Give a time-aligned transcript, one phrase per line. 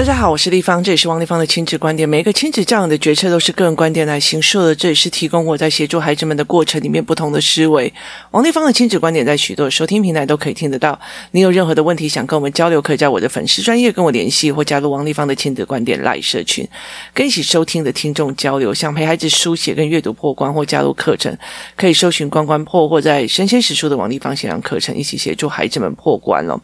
[0.00, 2.08] 大家好，我是丽芳，这里是王立芳的亲子观点。
[2.08, 7.92] 每一个亲子教养的决策都是个人观点来形塑的，这也是提供我在协助孩子们的过程里面不同的思维。
[8.30, 10.98] 王立芳的亲子观点在许多收听平台都可以听得到。
[11.32, 16.66] 你有任何的问题想跟我们交流，可以在我的粉丝专业跟我联系，或加入王立芳的亲子观点赖社群，
[17.12, 18.72] 跟一起收听的听众交流。
[18.72, 21.36] 想陪孩子书写跟阅读破关，或加入课程，
[21.76, 26.58] 可以搜寻关关破，或在神仙史书的王立芳线上课程，一起协助孩子们破关了。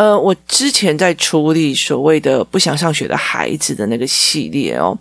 [0.00, 4.96] 呃，我之前在处理所谓的不想上学的孩子的那个系列哦，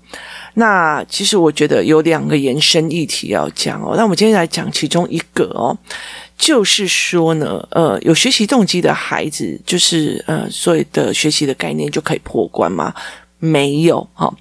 [0.56, 5.72] 那其实我觉得有两个延伸议题要讲哦，那我们今天来讲其中一个哦，
[6.38, 12.94] 就是说呢，呃，有学习动机的孩子，就是呃，所谓的学习的概念就可以破关吗？
[13.40, 14.28] 没有哈。
[14.28, 14.34] 哦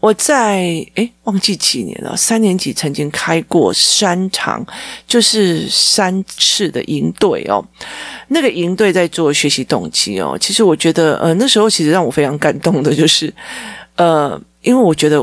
[0.00, 0.58] 我在
[0.94, 4.64] 诶忘记几年了，三年级曾经开过三场，
[5.08, 7.60] 就是三次的营队哦。
[8.28, 10.38] 那个营队在做学习动机哦。
[10.40, 13.34] 其实我觉得，呃，那时候其实让我非常感动的，就是
[13.96, 15.16] 呃，因为我觉得，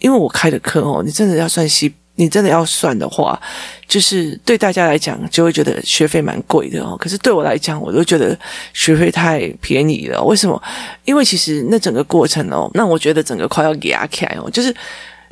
[0.00, 1.94] 因为我开的课哦，你真的要算细。
[2.20, 3.40] 你真的要算的话，
[3.88, 6.96] 就是对大家来讲就会觉得学费蛮贵的哦。
[6.96, 8.38] 可是对我来讲，我都觉得
[8.74, 10.22] 学费太便宜了。
[10.22, 10.62] 为什么？
[11.04, 14.72] 因为其实那整个过程哦，那我觉得整个快要压起来哦，就是。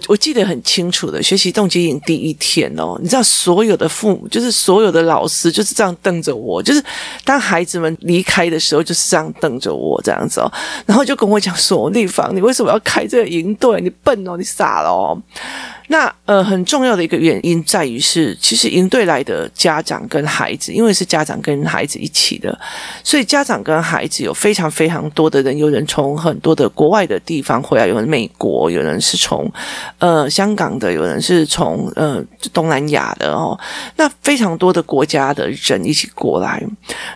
[0.06, 6.82] 我记得很清楚的，学习动机营第一天哦，你知道所有的父母，就是所有的老师就是这样瞪着我，就是
[7.24, 10.50] 当孩子们离开的时候，就是这样瞪着我这样子哦，
[10.86, 13.80] 然后就跟我讲说：“丽芳，你为什么要开这个营队？
[13.80, 15.20] 你笨哦，你傻了哦。”
[15.90, 22.56] 那呃，很重要的一个原因在于是，其实营队来的家长跟孩子，因为是家长跟孩子一起的，
[23.02, 29.50] 所以家长跟孩子有非常非常多的人，有人从很多的国外的地方回来，有人美国，有人是从。
[29.98, 32.22] 呃，香港的有人是从呃
[32.52, 33.58] 东南亚的哦，
[33.96, 36.62] 那非常多的国家的人一起过来。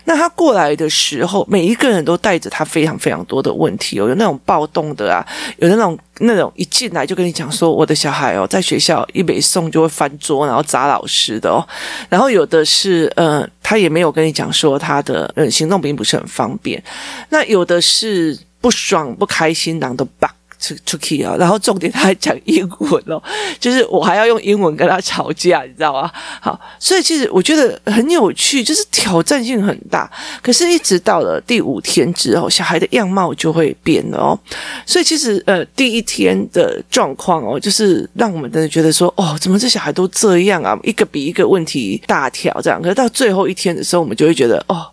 [0.04, 5.24] 那他过来的时候，每一个人都带着他非常非常多的问题哦，有那种暴动的啊，
[5.58, 11.66] 有那种那种一进来就跟你讲说，我的小孩哦，在学校一没送就会翻桌，然后砸老师的哦。
[12.08, 16.82] 然后有的是呃，他也没有跟你讲说他的呃行动并不是很方便。
[17.28, 20.32] 那有的是不爽不开心，然后都把。
[20.62, 23.20] 出出去啊，然后重点他还讲英文哦，
[23.58, 26.10] 就是我还要用英文跟他吵架，你知道吗？
[26.40, 30.08] 好，所以其实我觉得很有趣，就是挑战性很大。
[30.40, 34.38] 可是，一直到了第五天之后，小孩的样貌就会变了哦。
[34.86, 40.78] 所以，其实呃，第一天的状况哦，就是让我们真的觉得说，哦，怎么这小孩都这样啊？
[40.84, 42.80] 一个比一个问题大条这样。
[42.80, 44.86] 可是到最后一天的时候，我们就会觉得，哦，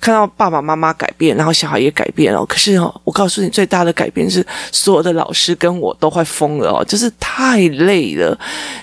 [0.00, 2.46] 看到爸爸妈妈改变，然后小孩也改变了。
[2.46, 5.07] 可是哦，我告诉你，最大的改变是所有的。
[5.12, 8.38] 老师跟我都快疯了哦，就是太累了。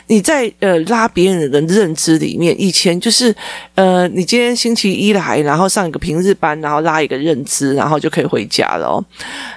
[0.07, 3.35] 你在呃拉别人的认知里面，以前就是
[3.75, 9.03] 呃，你今天星期一来，然后上一个平日班，然后拉一个认知，然后就可以回家了哦。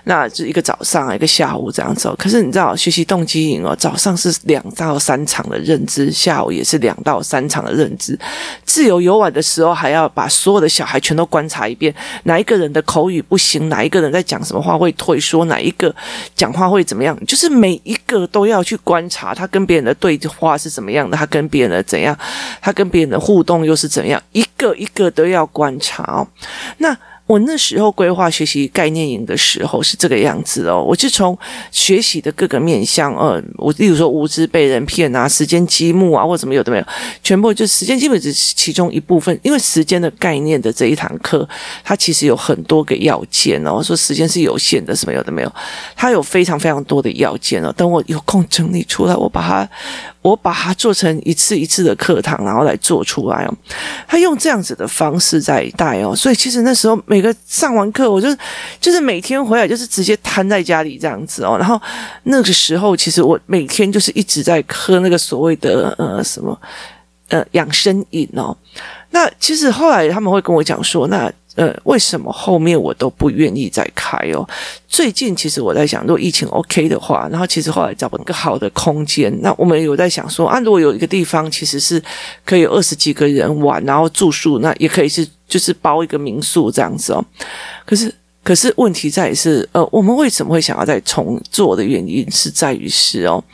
[0.05, 2.13] 那就一个早上，一个下午这样子。
[2.19, 8.19] 可是你知道，学习动机营哦，早上是两到三场的认知，下午也是两到三场的认知。
[8.65, 15.95] 自由游玩的时候，还要把所有的小孩全都观察一遍，哪一个人的口语不行，哪一个人在讲什么话会退缩，哪一个
[16.35, 16.49] 讲。
[16.59, 17.17] 他会怎么样？
[17.27, 22.17] 就是每一个都要去观察他跟别人的对话是怎么样的，他跟别人的怎样，
[22.61, 26.27] 他跟别人的互动又是怎样，一个一个都要观察哦。
[26.79, 26.97] 那。
[27.29, 31.39] 我那时候规划学习概念营的时候是这个样子哦，我就从
[31.71, 36.85] 学习的各个面向，呃，我例如说无知被人骗啊，时间积木啊，或什么有的没有，
[37.23, 41.47] 全部就时间基本只是其中一部分，因为时间的概念的这一堂课，
[41.85, 45.53] 它其实有很多个要件哦，说时间是有限的，什么有的没有，
[45.95, 49.69] 它有非常非常多的要件哦，等我有空整理出来，我把它。
[50.29, 53.55] 我把它做成一次一次的课堂，然后来做出来哦。
[54.07, 58.29] 他用这样子的方式在带哦，所以其实那时候每个上完课，我就
[58.81, 61.57] 就是每天回来就是直接瘫在家里这样子哦。
[61.59, 61.81] 然后
[62.25, 66.59] 那个时候，其实我每天就是一直在喝那个所谓的呃什么
[67.29, 68.57] 呃养生饮哦。
[69.11, 71.33] 那其实后来他们会跟我讲说，那。
[71.59, 74.49] 呃，为什么后面我都不愿意再开哦？
[74.87, 82.01] 最近其实我在想，如果疫情 OK 的话，然后其实后来找不一个好的空间，那我们有在想说啊，如果有一个地方其实是
[82.45, 87.25] 可以有二十几个人玩，然后住宿，那也可以是就是包一个民宿这样子哦。
[87.85, 88.15] 可是。
[88.49, 93.45] 可是问题在于是，呃，我们为什么会想要再重做的原因是在于是哦，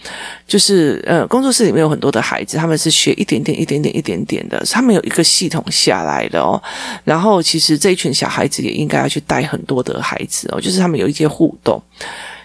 [0.46, 6.62] 就是呃，工作室里面有很多的孩子，他们是学一点点、一点点、一点点的，他们有一个系统下来的哦。
[7.02, 11.82] 然后其实这一群小孩子也应该要去带很多的孩子哦，就是他们有一些互动。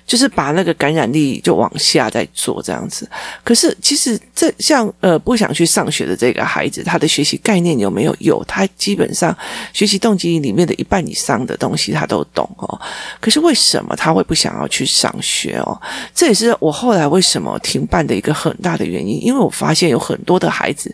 [0.09, 3.07] 就是把那个感染力就往下再做这样子。
[3.43, 8.43] 可是其实这像呃不想去上学的这个孩子，他的学习概念有没有有？
[8.45, 9.37] 他基本上
[9.71, 12.81] 学习动机里面的一半以上的东西他都懂哦。
[13.21, 15.79] 可是为什么他会不想要去上学哦？
[16.15, 20.91] 这也是我后来为什么停办的一个很大的原因，因为我发现有很多的孩子。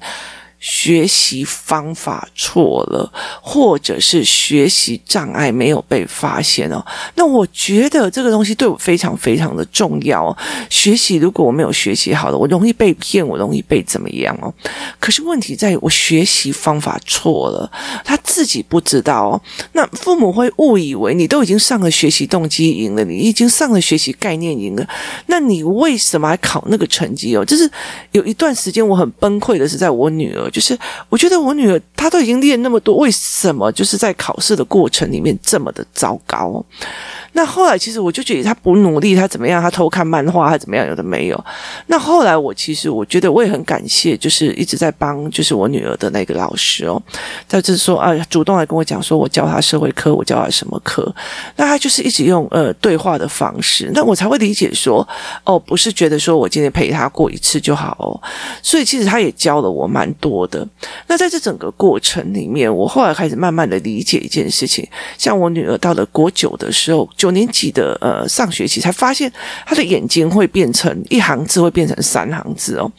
[0.68, 3.08] 学习方法错了，
[3.40, 6.84] 或者是学习障碍没有被发现哦。
[7.14, 10.36] 那我觉得这个东西对我非常非常的重要哦。
[10.68, 14.52] 学习如果我没有学习好了，我容易被骗，我容易被怎么样哦？
[15.00, 17.72] 可是问题在于我学习方法错了，
[18.04, 19.42] 他自己不知道哦。
[19.74, 24.88] 那父母会误以为你都已经上了学习动机营了，你已经上了学习概念营了，
[25.28, 27.46] 那你为什么还考那个成绩哦？
[27.46, 27.70] 就是
[28.14, 30.50] 有一段时间我很崩溃的是在我女儿。
[30.56, 30.78] 就是
[31.10, 36.64] 我觉得我女儿她都已经练那么多，为什么就是在考试的过程里面这么的糟糕？
[37.36, 39.62] 那后来其实我就觉得他不努力，他怎么样？
[39.62, 40.88] 他偷看漫画，他怎么样？
[40.88, 41.46] 有的没有。
[41.88, 47.02] 那后来我其实我觉得我也很感谢，就是一直在帮就是我女儿的那个老师哦，
[47.50, 51.14] 他就是说啊，主动来跟我讲说，我教他社会科，我教他什么科？
[51.58, 55.06] 那他就是一直用呃对话的方式，那我才会理解说
[55.44, 58.16] 哦，不是觉得说我今天陪他过一次就好哦。
[58.64, 60.66] 所以其实他也教了我蛮多的。
[61.08, 64.88] 那在这整个过程里面，我后来开始慢慢的理解一件事情，
[65.18, 67.06] 像我女儿到了国九的时候。
[67.26, 69.32] 九年级的呃上学期才发现，
[69.66, 72.92] 他的眼睛会变成一行字会变成三行字哦。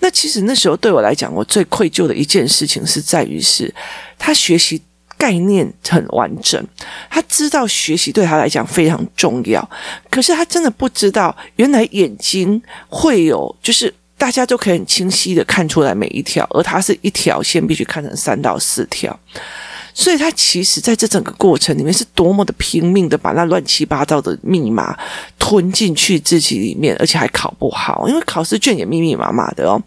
[0.00, 3.72] 那其实那时候对我来讲，我最愧疚的一件事情是在于是，
[4.18, 4.82] 他学习
[5.16, 6.60] 概念很完整，
[7.08, 9.70] 他知道学习对他来讲非常重要，
[10.10, 19.16] 可是他真的不知道，原来眼睛会有，就是大家都可以很清晰的看出来每一条，而他是一条线必须看成三到四条。
[20.00, 24.98] 所以他其实在这整个过程里面是多么的拼命的把那乱七八糟的密码
[25.38, 29.78] 吞进去自己里面，而且还考不好，因为考试卷也密密麻麻的哦。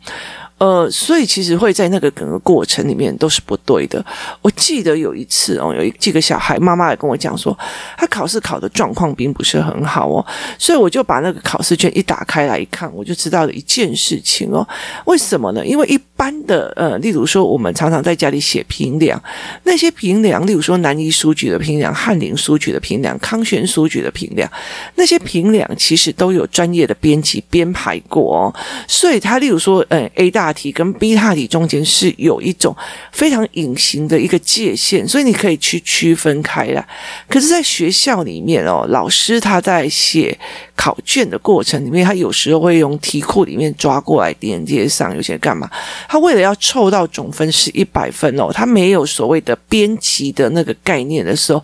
[0.63, 4.03] 呃，所以其实会在那个整个过程里面都是不对的。
[4.41, 7.57] 我记得有一次哦，有一几个小孩妈妈也跟我讲说，
[7.97, 10.25] 他考试考的状况并不是很好哦，
[10.57, 14.65] 所以我就把那个考试卷一打开来一看，我就知道了一件事情哦。
[15.03, 15.65] 为什么呢？
[15.65, 19.21] 因为一般的呃，例如说我们常常在家里写评量，
[19.65, 24.49] 那些评量，例如说南一书局的评量、翰林书局的评量、康轩书局的评量，
[24.95, 28.55] 那些评量其实都有专业的编辑编排过哦，
[28.87, 30.52] 所以他例如说，呃，A 大。
[30.53, 32.75] 题跟 B 大题中间是有一种
[33.11, 36.87] 非常隐形的一个界限，所以你可以去区分开来。
[37.27, 40.37] 可是，在学校里面哦，老师他在写
[40.75, 45.69] 考卷的过程里面，他有时候会用题库里面抓过来连接上，有些干嘛？
[46.07, 51.63] 他为了要凑到总分是一百分哦，他没有所谓的编辑的那个概念的时候。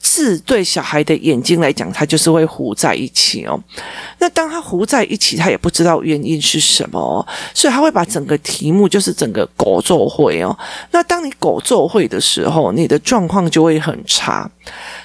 [0.00, 3.62] 字对小孩的眼睛来讲，他就是会糊在一起哦。
[4.18, 7.24] 那当他糊在一起，他也不知道原因是什么哦，
[7.54, 10.56] 所以他会把整个题目就是整个狗做会哦。
[10.90, 14.50] 那当你狗做会的时候，你的状况就会很差。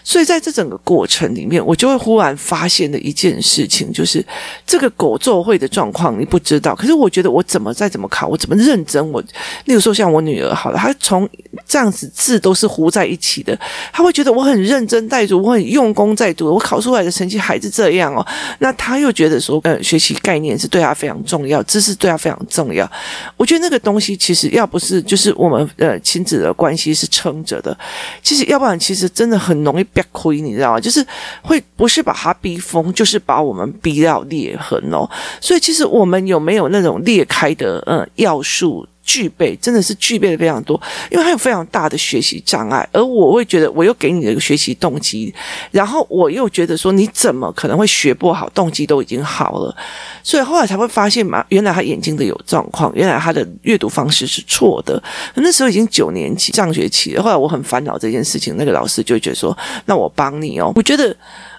[0.03, 4.25] 所以在这整个过程里面，我就会忽然发现的一件事情，就是
[4.65, 6.75] 这个狗做会的状况你不知道。
[6.75, 9.21] 可是我觉得我怎么再怎么考，我怎么认真，我
[9.65, 11.27] 例如说像我女儿好了，她从
[11.65, 13.57] 这样子字都是糊在一起的，
[13.91, 18.25] 她会觉得我很认真在读，我很用功在读，我考出来的成绩还是这样哦。
[18.59, 22.89] 那他又觉得说，呃，学习概念是对他非常重要，知识对他非常重要。
[23.37, 27.75] 我觉得那个东西其实要不是就是我们呃亲子的关系是撑着的，
[28.21, 29.85] 其实要不然其实真的很容易。
[29.95, 30.79] 憋亏，你知道吗？
[30.79, 31.05] 就是
[31.41, 35.09] 会不是把他逼疯，就是把我们逼到裂痕哦。
[35.39, 38.85] 所以其实我们有没有那种裂开的呃要素？
[39.05, 40.81] 具备真的是具备的非常多，
[41.11, 45.33] 因为他有非常大的学习障碍，而我会觉得我又给你的一个学习动机，
[45.71, 48.49] 然后我又觉得说你怎么可能会学不好？
[48.49, 49.75] 动机都已经好了，
[50.23, 55.01] 所以后来才会发现嘛，原来他眼睛的有状况，原来他的阅读方式是错的。
[55.35, 61.15] 那时候已经九年级上学期了，后来我很烦恼这件事情，那个老师就觉得说，那我帮你哦，我觉得。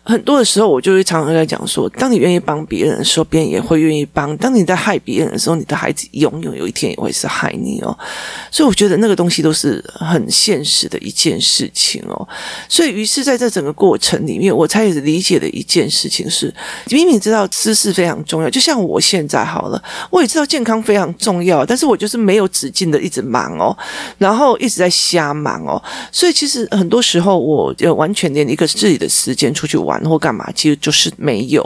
[0.07, 7.99] 很多的时候，我就会常常在讲说，当你愿意帮别人的时候，别人也会愿意帮；当你在害别人的时候，你的孩子永远有一天也会是害你哦。
[8.53, 12.29] 所以，我觉得那个东西都是很现实的一件事情哦。
[12.69, 16.55] 所以，于是在这整个过程里面，我才理解的一件事情是：
[16.89, 23.77] 明明知道知识非常重要，就像我现在好了，我也知道健康非常重要，但是我就是没有止境的一直忙哦，
[24.19, 25.83] 然后一直在瞎忙哦。
[26.13, 29.96] 所以，其实很多时候，我就完全连一个自己的时间出去玩。
[30.05, 31.63] 或干嘛，其实就是没有。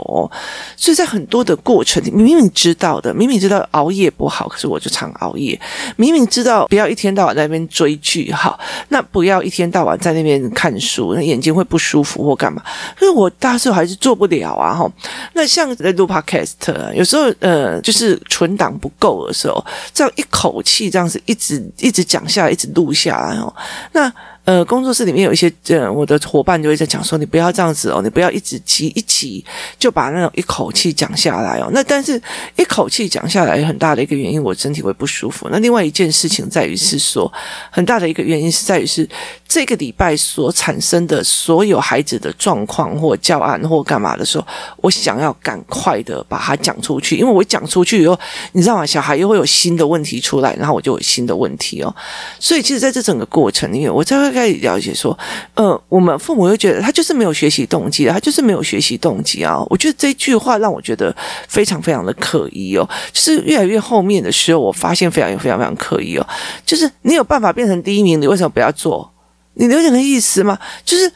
[0.75, 5.59] 所以在很多的过程里，明明知道的，明明知道熬夜不好，可是我就常熬夜。
[5.95, 8.59] 明明知道不要一天到晚在那边追剧，哈，
[8.89, 12.61] 那不要一天到晚在那边看书，那眼睛会不舒服或干嘛。
[12.97, 14.91] 可是我大时候还是做不了啊，哈。
[15.33, 23.53] 那像在录 Podcast，有时候呃，就是存档不够的时候，这样一口气这样子一直一直讲下来，一直录下来哦，
[23.93, 24.11] 那。
[24.43, 29.45] 呃，工作室里面有一些呃，我的伙伴就会在讲说，你不要这样子哦，你不要一直急一急
[29.77, 31.69] 就把那种一口气讲下来哦。
[31.71, 32.19] 那但是
[32.55, 35.47] 一口气讲下来，很大的一个原因，我身体会不舒服。
[35.51, 37.31] 那另外一件事情在于是说，
[37.69, 39.07] 很大的一个原因是在于是
[39.53, 48.17] 这个礼拜所产生的所有孩子的状况或教案或干嘛的时候，我想要赶快的把它讲出去，因为我讲出去以后，
[48.53, 48.85] 你知道吗？
[48.85, 51.93] 小孩又会有新的问题出来，然后我就有新的问题哦。
[52.39, 55.19] 所以其实在这整个过程里面，我才会开始了解说，
[55.55, 59.61] 呃，我们父母会觉得他就是没有学习动机，他就是没有学习动机啊。
[59.69, 61.13] 我觉得这句话让我觉得
[61.49, 62.89] 非常非常的可疑哦。
[63.13, 66.25] 是越来越后面的时候，我发现非常非常非常可疑哦。
[66.65, 69.10] 就是你有办法变成第一名，你为什么不要做？
[69.53, 70.57] 你了解那意思吗？
[70.85, 71.11] 就是。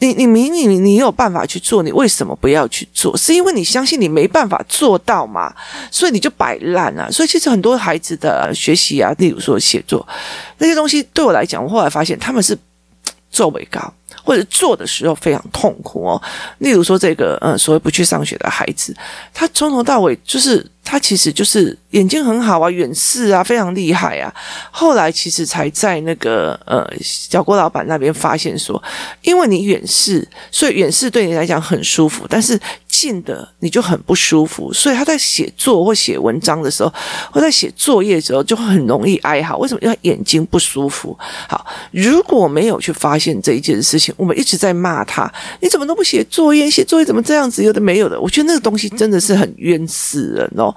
[0.00, 3.16] 你你明你你有办法去做，你为什么不要去做？
[3.16, 5.52] 是因为你相信你没办法做到嘛？
[5.90, 7.10] 所以你就摆烂了！
[7.10, 10.06] 所以其实很多孩子的学习啊，例如说写作
[10.58, 12.56] 那些东西，对我来讲，我后来发现他们是
[13.30, 13.92] 做不高，
[14.22, 16.20] 或者做的时候非常痛苦哦。
[16.58, 18.94] 例如说这个嗯，所谓不去上学的孩子，
[19.32, 24.34] 他从头到尾就是他其实就是眼睛很好啊，远视啊，非常厉害啊。
[24.70, 28.82] 后来其实才在那个呃小郭老板那边发现说，
[29.22, 32.58] 因为你远视，所以远视对你来讲很舒服，但是。
[32.98, 36.92] 近的你就很不舒服，所以他在写作或写文章的时候，
[37.30, 39.56] 或在写作业的时候就很容易哀嚎。
[39.58, 39.80] 为什么？
[39.80, 41.16] 因为眼睛不舒服。
[41.48, 46.68] 好，如果没有去发现这一件事情，我们一直在骂他，你怎么都不写作业？
[46.68, 47.62] 写作业怎么这样子？
[47.62, 50.74] 有的没有的，我觉得那个东西真的是很冤死人哦。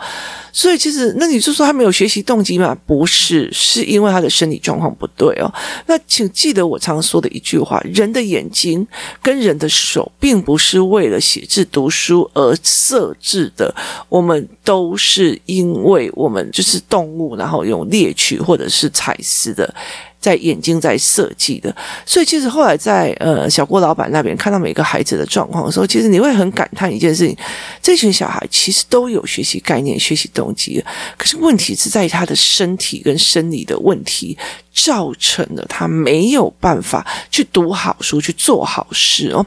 [0.53, 2.77] 所以其实，那你就说他没有学习动机吗？
[2.85, 5.51] 不是，是因为他的身体状况不对哦。
[5.87, 8.85] 那请记得我常说的一句话：人的眼睛
[9.23, 13.73] 跟人的手，并不是为了写字读书而设置的，
[14.09, 19.73] 我们都是因为我们就是动物，然后用猎取或者是采食的。
[20.21, 21.75] 在眼睛在设计的，
[22.05, 27.35] 所以其实后来在呃小郭老板那边看到每个孩子的状况的时候，其实你会很感叹一件事情：
[27.81, 30.83] 这群小孩其实都有学习概念、学习动机，
[31.17, 34.37] 可是问题是在于他的身体跟生理的问题，
[34.71, 39.43] 造成了他没有办法去读好书、去做好事哦。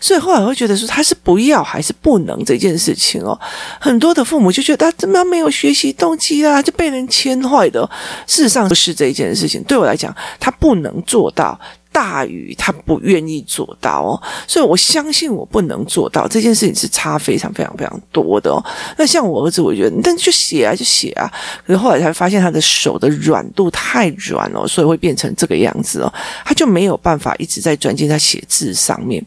[0.00, 3.38] 所以后来会觉得说他是不要还是不能这件事情哦。
[3.80, 7.88] 很多的父母就觉得他怎么没有学习动机啊，就被人牵坏的。
[8.26, 10.14] 事实上不是这一件事情，对我来讲。
[10.38, 11.58] 他不能做到。
[11.96, 18.62] 大于他不愿意做到哦，所以我相信我不能做到这件事情是差非常非常非常多的哦。
[18.98, 21.26] 那像我儿子，我觉得，但就写啊就写啊，
[21.66, 26.12] 可是后来才发现他的手的软度太软了，所以会变成这个样子哦。
[26.44, 29.24] 他就没有办法一直在专心在写字上面。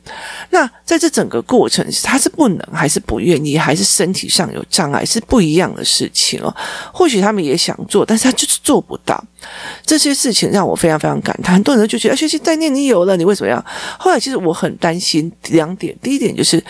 [0.52, 6.56] 那在这整个过程，他是不能还是不愿意，还是身体上有障碍，是不一样的事情哦。
[6.94, 9.20] 或许他们也想做，但是他就是做不到。
[9.84, 11.56] 这些事情让我非常非常感叹。
[11.56, 12.59] 很多人就觉得学习在。
[12.68, 13.64] 你有了，你为什么要？
[13.98, 16.62] 后来其实我很担心两点，第一点就是。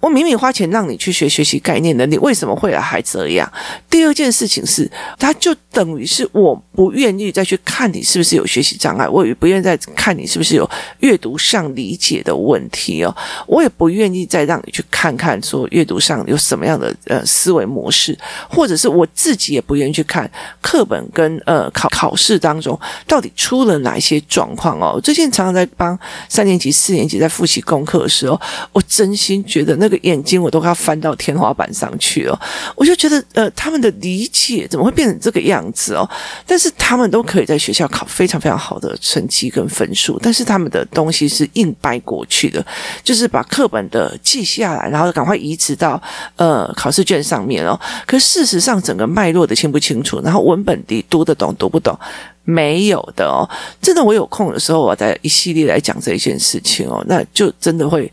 [0.00, 3.50] 我明明花钱让你去学学习概念的，你为什么会还这样？
[3.90, 10.68] 第二件事情是，他就等于是我不愿意再去看你是不是有学习障碍，我也不愿意再看你是不是有
[11.00, 13.14] 阅读上理解的问题哦，
[13.46, 20.30] 我也不愿意再让你去看看说阅读上有什么样的呃思维模式，或者是我自己也不愿意去看
[20.62, 24.98] 课本跟呃考考试当中到底出了哪一些状况哦。
[25.02, 28.40] 最近常常在帮三年级、四年级在复习功课的时候，
[28.72, 29.89] 我真心觉得那。
[29.90, 32.40] 个眼睛我都要翻到天花板上去了，
[32.74, 36.08] 我就觉得呃，他们的理解怎么会变成这个样子哦？
[36.46, 42.64] 但是他们都可以在学校考非常非常好的成绩跟分数，但是他们的东西是硬掰过去的，
[43.02, 46.00] 就是把课本的记下来，然后赶快移植到
[46.36, 47.78] 呃考试卷上面哦。
[48.06, 51.98] 可事实上，整个脉络的清不清楚，然后文本的读得懂读不懂，
[52.44, 53.48] 没有的哦。
[53.82, 58.10] 真的，我有空的时候，我再一系列来讲这一件事情哦，那就真的会。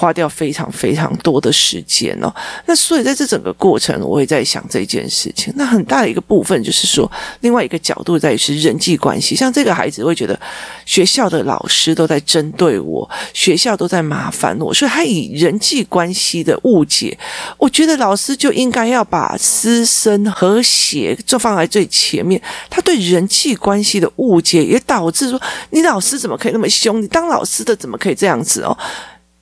[0.00, 5.52] 花掉非常非常多的时间哦，那所以在这整个过程，我也在想这件事情。
[5.56, 9.36] 那很大的一个部分就是说，另外一个角度在于是人际关系。
[9.36, 10.40] 像这个孩子会觉得
[10.86, 17.14] 学校的老师都在针对我，学校都在麻烦我，所以他以人际关系的误解。
[17.58, 22.40] 我觉得老师就应该要把师生和谐就放在最前面。
[22.70, 25.38] 他对人际关系的误解，也导致说，
[25.68, 27.02] 你老师怎么可以那么凶？
[27.02, 28.74] 你当老师的怎么可以这样子哦？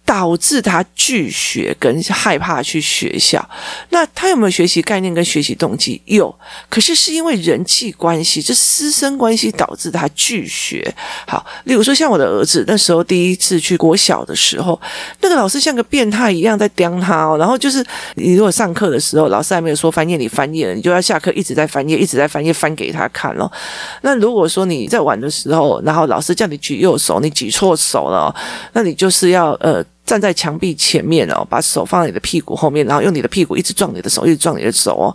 [0.09, 3.47] 导致他拒学跟害怕去学校。
[3.91, 6.01] 那他有没有学习概念跟学习动机？
[6.07, 6.35] 有，
[6.71, 10.83] 可是是因为人际关系，这师生关系导致他拒学。
[11.27, 14.81] 好，例如说像我的儿子，那时候第一次去国小的时候，
[15.21, 17.37] 那个老师像个变态一样在刁他哦。
[17.37, 17.85] 然后就是
[18.15, 23.53] 你如果上课的时候，老师还没有说翻页，你翻页了，你就要下课一直在翻页，一直在翻页，翻给他看咯。
[24.01, 28.35] 那如果说你在玩的时候，然后老师叫你举右手，你举错手了，
[28.73, 29.85] 那你就是要呃。
[30.09, 35.15] 站在墙壁前面哦，把手放在你的屁股后面，然后用你的屁股一直撞你的手，一直撞你的手哦。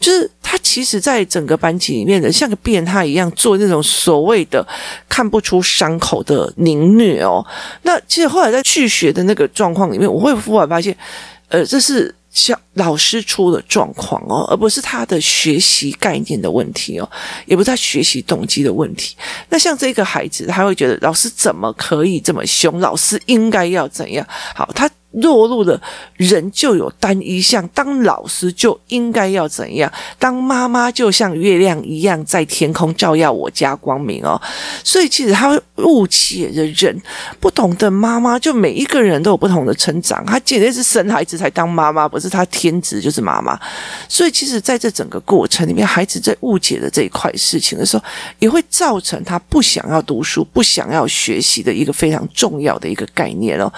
[0.00, 4.66] 就是他其实，在整个班级里面的像个变态一样，做那种所谓的
[5.08, 7.46] 看不出伤口的凌虐哦。
[7.82, 10.94] 那其实后来在去学的那个状况里面，我会忽然发现，
[11.48, 12.12] 呃，这是。
[12.34, 17.10] 像老师出的状况哦，而不是他的学习概念的问题哦，
[17.46, 19.16] 也不是他学习动机的问题。
[19.48, 22.78] 那像这个孩子，他会觉得老师怎么可以这么凶？
[22.80, 24.26] 老师应该要怎样？
[24.54, 24.90] 好，他。
[25.14, 25.80] 落入的
[26.16, 29.90] 人就有单一项，当老师就应该要怎样？
[30.18, 34.40] 当妈妈就像月亮一样在天空照耀我家光明哦。
[34.82, 37.00] 所以其实他误解的人，
[37.40, 40.24] 不同的妈妈，就每一个人都有不同的成长。
[40.26, 43.58] 他简直是生孩子才当妈妈，不是他天职就是妈妈。
[44.08, 48.04] 所以其实在这整个过程里面，孩子在误解的这一块事情的时候，
[48.38, 53.72] 也会造成他不想要读书、不想要学习的一个非常重要的一个概念哦。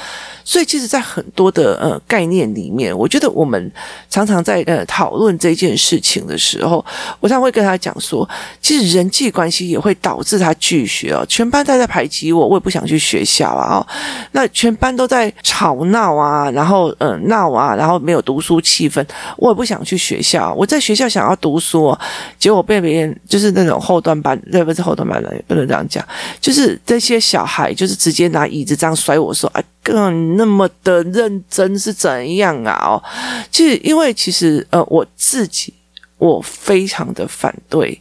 [0.44, 3.70] 所以其实，在很多的呃概念里面，我觉得我们
[4.08, 6.84] 常常在呃讨论这件事情的时候，
[7.20, 8.28] 我常会跟他讲说，
[8.60, 11.24] 其实人际关系也会导致他拒学哦。
[11.28, 13.86] 全班都在排挤我，我也不想去学校啊。
[14.32, 19.04] 那全班都在吵闹啊，然后呃闹啊，然后没有读书气氛，
[19.36, 20.52] 我也不想去学校。
[20.54, 21.96] 我在学校想要读书，
[22.38, 26.04] 结果被别人就是那种后端班，对，不是后端班的，也不能这样讲，
[26.40, 31.02] 就是这些小孩就是直接拿椅子这样甩我说，哎，更那么的。
[31.16, 32.76] 认真是怎样啊？
[32.84, 33.02] 哦，
[33.50, 35.72] 其实因为其实呃，我自己
[36.18, 37.98] 我非常的反对，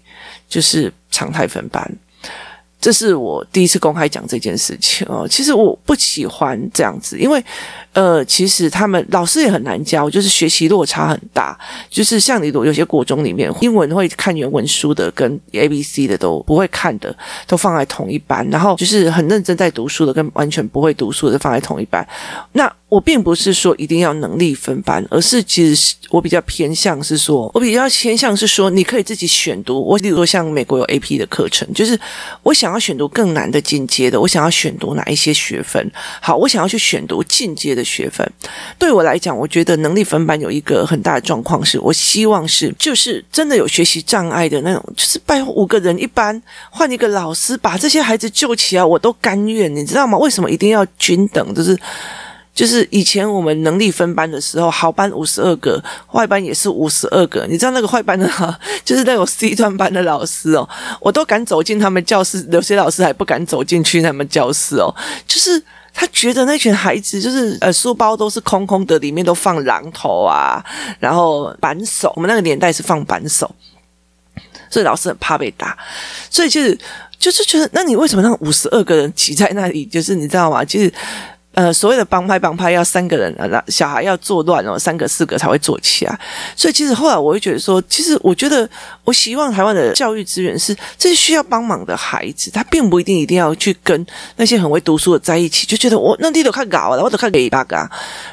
[0.49, 1.89] 就是常态分班。
[2.77, 5.27] 这是我第一次公开讲这件事情哦。
[5.27, 7.43] 其实我不喜欢这样子，因为
[7.93, 11.57] 呃，其实他们老师也很难教，就是学习落差很大。
[11.89, 17.15] 就是像你读有些国中里面，英文会看原文书的，跟 A B C 的都不会看的，
[17.47, 18.47] 都放在同一班。
[18.51, 22.07] 然后就是很认真在读书的，跟完全不会读书的放在同一班。
[22.51, 29.85] 那我并不是说一定要能力分班，而是其实我比较偏向是说，我比较偏向是说，你可以自己选读。
[29.85, 31.99] 我比如说像美国有 AP 的课程，就是
[32.41, 35.91] 我想要选读更难的进阶的，我想要选读哪一些学分。
[36.21, 38.25] 好，我想要去选读进阶的学分。
[38.79, 50.17] 对我来讲，我觉得能力分班有一个很大的状况是，我希望是就是真的有学习障碍的那种，就是拜五个人一班换一个老师把这些孩子救起来，我都甘愿，你知道吗？
[50.17, 51.53] 为什么一定要均等？
[51.53, 51.77] 就是。
[52.55, 57.45] 就是以前我们能力分班的时候，好班五十二个，坏班也是五十二个。
[57.47, 58.25] 你知道那个坏班的，
[58.85, 60.67] 就是那种 C 段班的老师哦，
[61.01, 64.87] 我都敢走进他们教室，有些老师还不敢走进去他们教室哦。
[65.27, 65.61] 就是
[65.93, 70.63] 他觉得那群孩子，就是呃书包都是空空的，里面都放榔头啊，
[70.97, 72.13] 然后扳手。
[72.15, 73.53] 我们那个年代是放扳手，
[74.69, 75.77] 所以老师很怕被打，
[76.29, 76.79] 所以就是
[77.19, 79.85] 就是觉得，那你为什么让五十二个人挤在那里？
[79.85, 80.63] 就是你知道吗？
[80.63, 80.89] 就是。
[81.55, 86.19] 呃，所谓的帮派帮派要三个人，那小孩要作乱哦，三个四个才会做起来。
[86.55, 88.69] 所以其实后来我会觉得说，其实我觉得
[89.03, 97.89] 我希望台湾的教育资源是这些需要帮忙的孩子，他并不一定一定要去跟那些很会读书的在一起，就觉得我那地都看搞了，我都看给八嘎，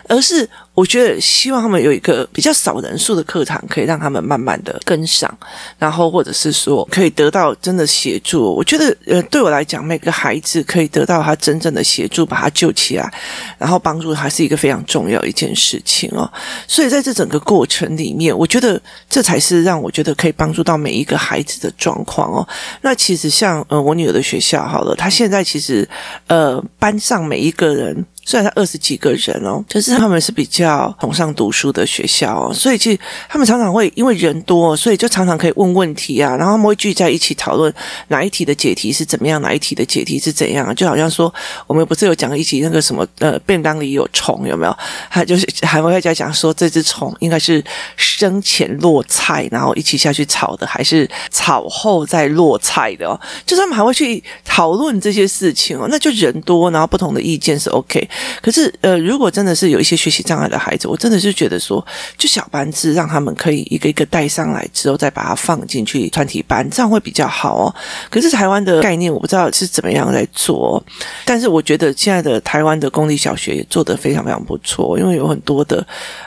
[0.08, 0.48] 而是。
[0.74, 5.30] 我觉得希望他们有一个比较少人数的课堂，可以让他们慢慢的跟上，
[5.78, 8.54] 然后或者是说可以得到真的协助。
[8.54, 13.12] 我觉得，呃，对我来讲，每个孩子可以得到他真正的协助，把他救起来，
[13.58, 16.30] 然后帮助他是一个非常重要一件事情哦。
[16.66, 18.80] 所以在这整个过程里面，我觉得
[19.10, 22.48] 这才是让我觉得可以帮助到每一个孩子的状况哦。
[22.80, 25.86] 那其实像呃我女儿的学校好了，她现在其实
[26.28, 28.06] 呃班上每一个人。
[28.24, 37.72] 虽然他二十几个人哦，可是他们是比较崇尚读书的学校哦，所以其实他们常常会因为人多，所以就常常可以问问题啊，然后他们会聚在一起讨论
[38.08, 41.32] 哪一题的解题是怎么样，哪一题的解题是怎样，就好像说
[41.66, 44.76] 我们不是有讲一集那个什么呃便当里有虫有没有？
[45.08, 47.62] 还就是还会在讲说这只虫应该是
[47.96, 53.20] 生前落菜，然后一起下去炒的，还是炒后再落菜的哦？
[53.44, 58.08] 就是他们还会去讨论这些事情哦，那就人多，然后不同的意见是 OK。
[58.40, 61.84] 可是呃，如果真的是有一些学习障碍的孩子，我真的是觉得说，
[62.16, 67.74] 就小班制让他们可以一个一个带上来之后，再把它放进去团体班，这样会比较好哦。
[68.10, 70.82] 可是台湾的概念我不知道是怎么样来做，
[71.24, 75.86] 但是我觉得现在的台湾的公立小学也做得非常非常不错，因为有很多的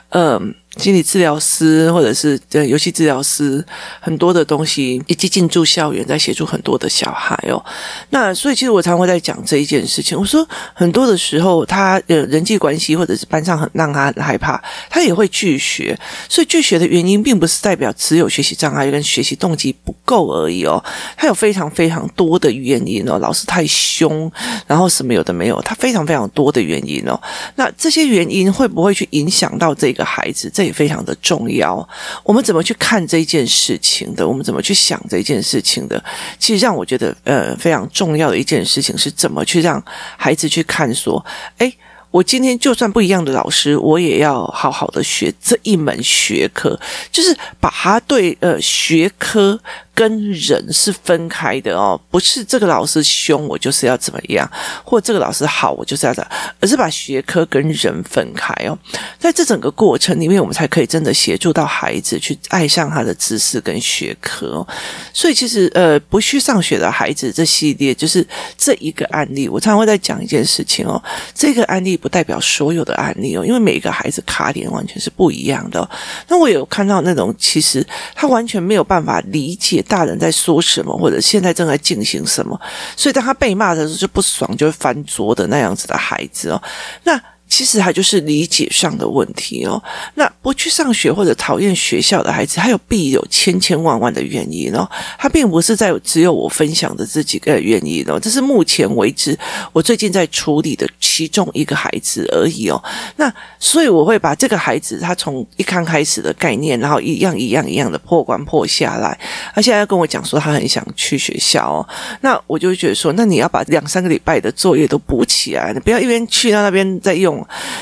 [0.10, 0.34] 嗯。
[0.36, 0.42] 呃
[0.78, 3.64] 心理治疗师或者是呃游戏治疗师，
[4.00, 7.64] 很多的东西以及进驻校园，在协助很多的小孩哦。
[8.10, 10.18] 那所以其实我常会在讲这一件事情。
[10.18, 15.98] 我说很多的时候，他呃人际关系或者是班上很让他很害怕，他也会拒学。
[16.28, 20.84] 所以拒学的原因，并不是代表只有学习障碍跟学习动机不够而已哦。
[21.16, 24.32] 他有非常非常多的原因哦，老师太凶，
[24.68, 27.20] 然后什么有的没有，他非常非常多的原因哦。
[27.56, 30.52] 那这些原因会不会去影响到这个孩子？
[30.54, 31.88] 这也非常的重要。
[32.24, 34.28] 我们怎么去看这件事情的？
[34.28, 36.04] 我们怎么去想这件事情的？
[36.40, 39.82] 其实让我觉得，呃，非常重要的一件事情是怎么去让
[40.18, 41.24] 孩子去看说，
[41.60, 41.78] 诶，
[42.12, 46.80] 我今天就算不一样的老师，我也要好好的学这一门学科，
[47.12, 49.60] 就是把他对呃学科。
[49.96, 54.46] 跟人是分开的哦，不是这个老师凶我就是要怎么样，
[54.84, 58.78] 或这个老师好我就是要怎样，而是把学科跟人分开哦。
[59.18, 64.68] 在这整个过程里面，我们才可以真的协助到孩子去爱上他的知识跟学科哦。
[65.14, 69.48] 所以其实呃，不去上学的孩子这系列就是这一个案例。
[69.48, 71.02] 我常常会在讲一件事情哦，
[71.34, 75.90] 这个案例不代表所有的案例哦，因为每一个孩子卡点完全是不一样的。
[76.28, 79.82] 那我有看到那种其实他完全没有办法理解。
[79.88, 82.62] 大人在说什么，或者现在正在进行什么，
[82.96, 86.62] 所以当他被骂的时候就不爽，就会翻桌的那样子的孩子哦，
[87.04, 87.20] 那。
[87.48, 89.82] 其实他就是理解上的问题哦。
[90.16, 94.90] 那不去上学或者讨厌学校的孩子，他有必有千千万万的原因哦。
[95.18, 99.38] 他并不是在只有我分享的这几个原因哦，这是目前为止
[99.72, 102.84] 我最近在处理的其中一个孩子而已哦。
[103.16, 109.18] 那所以我会把这个孩子他从一刚开始的概念，然后一样一样一样的破关破下来。
[109.54, 111.88] 他现在要跟我讲说他很想去学校哦。
[112.22, 117.35] 那我就觉得说，那你要把两三个礼拜的作业都补起来，你不要一边去到那边再用。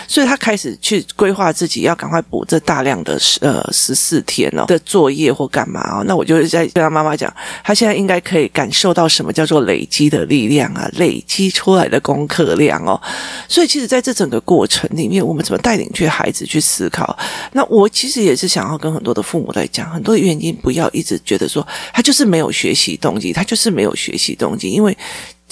[0.08, 13.00] 所以他开始去规划自己要赶快补这大量的呃十四天哦的作业或干嘛哦，那我就在跟他妈妈讲，他现在应该可以感受到什么叫做累积的力量啊，累积出来的功课量哦。
[13.48, 17.18] 所以其实在这整个过程里面，我们怎么带领去孩子去思考？
[17.52, 24.98] 那我其实也是想要跟很多的父母来讲，很多的原因不要一直觉得说他就是没有学习动机，他就是没有学习动机，因为。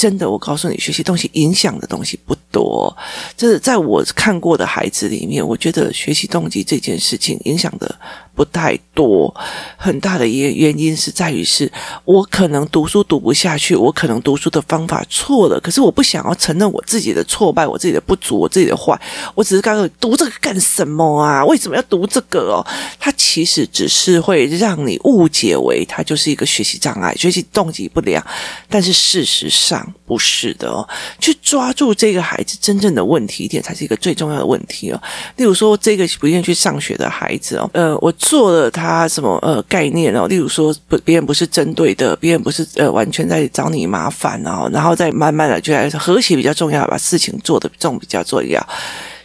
[0.01, 2.91] 真的，我告诉你，学习东西影响的东西不多。
[3.37, 7.95] 这是在我看过的孩子里面，我觉得学习动机这件事情影响的。
[8.33, 9.33] 不太多，
[9.77, 11.71] 很大的一个原因是在于是
[12.05, 18.99] 我可能读书读不下去，我可能读书的方法错了，可是我不想要承认我自己的挫败，我自己的不足，我自己的坏，
[19.35, 21.45] 我只是刚刚读这个干什么啊？
[21.45, 22.65] 为什么要读这个哦？
[22.99, 28.25] 它其实只是会让你误解为它就是一个学习障碍，学习动机不良，
[28.69, 30.87] 但是事实上不是的哦。
[31.19, 35.01] 去抓住这个孩子真正的问题点，才是一个最重要的问题哦。
[35.35, 38.11] 例如说，这个不愿意去上学的孩子哦，呃，我。
[38.31, 40.25] 做了他什么呃概念哦？
[40.25, 48.65] 例如说不，别人不是针对的，别人不是呃完全在找你麻烦哦，然后再慢慢的就来和谐比较重要，把事情做的重比较重要。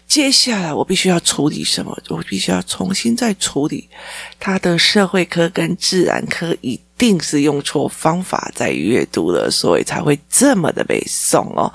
[0.09, 1.97] 接下来我必须要处理什么？
[2.09, 3.89] 我必须要重新再处理
[4.41, 6.81] 他的社会科跟自然科以。
[6.99, 11.71] 定是用错方法在阅读了，所以才会这么的被送哦。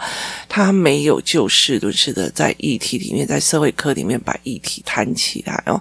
[0.49, 5.79] 他没有就事论事的在议题里面，在社会科里面把议题谈起来哦，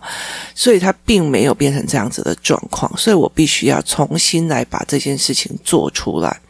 [0.55, 2.95] 所以他并没有变成这样子的状况。
[2.99, 6.41] 所以我必须要重新来把这件事情做出来，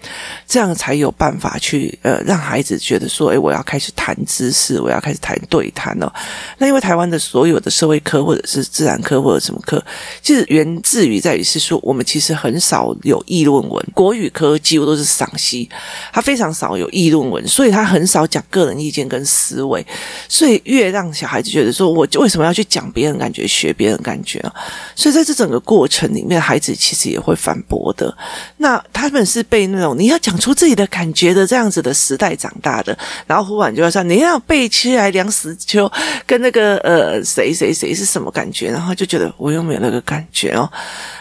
[0.46, 6.12] 这样才有办法去呃让孩子觉得说，诶，我要开始谈知识，我要开始谈对谈哦。
[6.58, 9.80] 那因为台湾的所有的社会科或者是自然科或者什么科，
[10.20, 12.79] 其实源自于在于是说，我们其实很少。
[13.02, 15.68] 有议论文，国语科几乎都是赏析，
[16.12, 19.84] 他非常少有议论文，所以他很少讲个人意见跟思维，
[20.28, 24.54] 所以越让小孩子觉得说，我为什么要去讲别人感觉，学别人感觉啊？
[24.94, 28.16] 所以在这整个过程里面，孩子其实也会反驳的。
[28.58, 35.90] 那他们是被那种你要讲出自己的感觉的这样子的时代长大的，然后忽然就要说你要背起来梁实秋
[36.26, 40.70] 跟那个呃谁谁谁是什么感觉，然后就觉得我又没有那个感觉哦。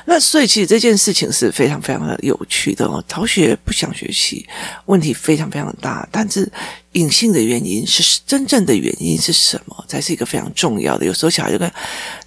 [0.06, 3.04] 那所以其实这件事情是非常非常的有趣的哦。
[3.08, 4.48] 逃学不想学习，
[4.86, 6.52] 问题非常非常大，但是
[6.94, 11.06] 隐性的原因是真正的原因是什么，才是一个非常重要的。
[11.06, 11.72] 有时候小孩就跟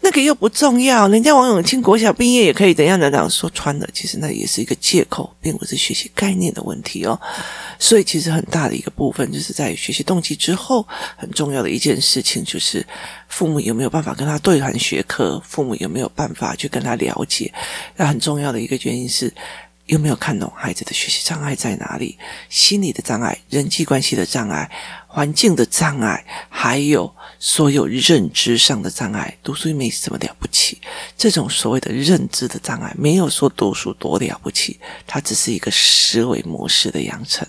[0.01, 7.21] 那个又不重要，人家王永庆国小毕业也可以怎样怎样说穿了，其实那也是一个借口，并不是学习概念的问题哦。
[7.79, 12.87] 所以其实很大的一个部分就是在学习动机之后，很重要的一件事情就是
[13.29, 17.53] 父母有没有办法跟他对谈学科，父母有没有办法去跟他了解。
[17.97, 19.33] 那很重要的一个原因是。
[19.93, 22.17] 有没有看懂孩子的学习障碍在哪里？
[22.49, 24.71] 心理的障碍、人际关系的障碍、
[25.07, 29.37] 环境的障碍，还有所有认知上的障碍。
[29.43, 30.81] 读书没什么了不起，
[31.15, 37.47] 这种所谓的认知的障碍，没有说读书多了不起，它只是一个思维模式的养成。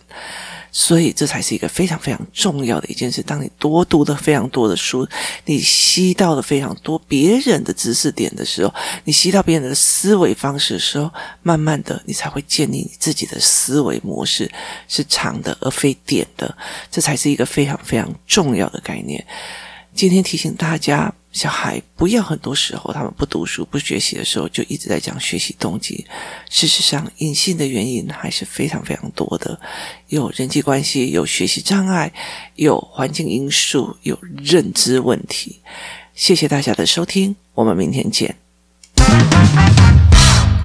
[0.76, 3.22] 所以，这才是一个非常非常重要的一件事。
[3.22, 5.08] 当你多读了非常多的书，
[5.46, 11.12] 你吸到了非常多别人的知识点的时候，你吸到别人的思维方式的时候，
[11.44, 14.52] 慢慢的，你才会建立你自己的思维模式
[14.88, 16.58] 是长的而非点的。
[16.90, 19.24] 这才是一个非常非常重要的概念。
[19.94, 21.14] 今天提醒大家。
[21.34, 26.06] 小孩不要很多时候，他们不读书、不学习的时候，就一直在讲学习动机。
[26.50, 29.60] 事实上，隐性的原因还是非常非常多的，
[30.10, 32.14] 有人际关系，有学习障碍，
[32.56, 35.60] 有环境因素，有认知问题。
[36.14, 38.36] 谢谢大家的收听，我们明天见。